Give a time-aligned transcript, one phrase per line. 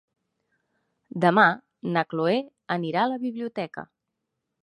[1.25, 1.43] Demà
[1.97, 2.39] na Chloé
[2.79, 3.87] anirà a la biblioteca.